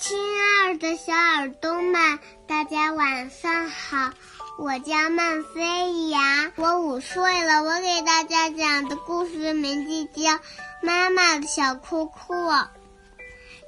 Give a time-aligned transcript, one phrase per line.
[0.00, 4.10] 亲爱的小耳朵们，大家晚上好！
[4.56, 7.62] 我叫曼飞扬，我五岁了。
[7.62, 10.30] 我给大家讲的故事名字叫
[10.80, 12.34] 《妈妈的小裤裤》。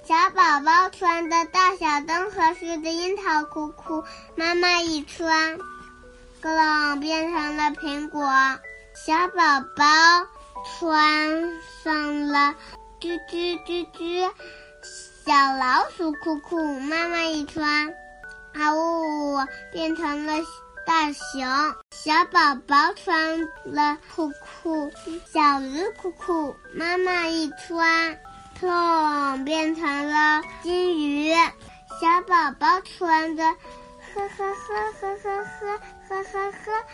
[0.08, 4.02] 小宝宝穿的大小灯合适的樱桃裤裤，
[4.34, 5.58] 妈妈一穿，
[6.40, 8.22] 咯楞变成了苹果。
[8.94, 9.84] 小宝宝
[10.80, 12.54] 穿上了
[12.98, 14.30] 吱吱吱吱。
[15.24, 17.94] 小老鼠裤裤，妈妈一穿，
[18.54, 19.38] 啊呜，
[19.70, 20.32] 变成了
[20.84, 21.46] 大熊。
[21.92, 24.90] 小宝宝穿了裤裤，
[25.32, 28.18] 小鱼裤裤，妈妈一穿，
[28.60, 31.32] 砰，变成了金鱼。
[32.00, 36.84] 小宝宝穿的，呵呵呵呵呵呵呵呵呵，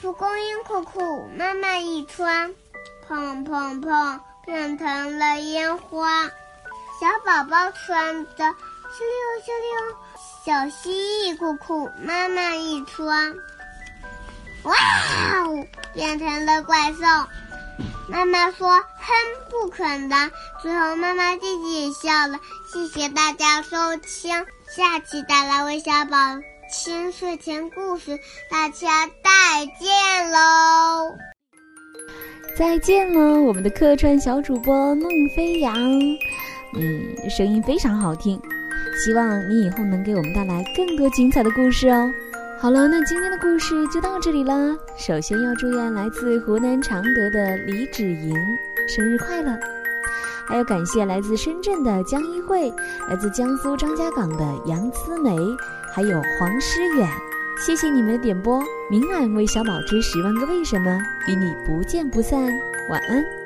[0.00, 2.54] 蒲公英裤裤，妈妈一穿，
[3.06, 6.30] 砰砰砰，变成了烟花。
[6.98, 9.96] 小宝宝穿的哧溜哧溜
[10.44, 13.34] 小蜥蜴裤裤，妈妈一穿，
[14.62, 14.74] 哇
[15.44, 17.00] 哦，变成了怪兽。
[18.08, 18.80] 妈妈说哼，
[19.50, 20.30] 不可能。
[20.62, 22.38] 最后妈妈自己也笑了。
[22.72, 26.16] 谢谢大家收听，下期带来为小宝
[26.72, 28.18] 听睡前故事，
[28.50, 31.12] 大家再见喽！
[32.56, 35.74] 再见了，我们的客串小主播孟飞扬。
[36.76, 38.40] 嗯，声音非常好听，
[39.04, 42.10] 希望你以后能给我们带来更多精彩的故事哦。
[42.58, 44.76] 好了，那今天的故事就到这里了。
[44.96, 48.34] 首先要祝愿来自湖南常德的李芷莹
[48.88, 49.58] 生日快乐，
[50.46, 52.72] 还要感谢来自深圳的江一慧，
[53.08, 55.36] 来自江苏张家港的杨思梅，
[55.94, 57.08] 还有黄诗远，
[57.58, 58.62] 谢谢你们的点播。
[58.90, 62.42] 明晚为小宝之十万个为什么与你不见不散，
[62.88, 63.45] 晚安。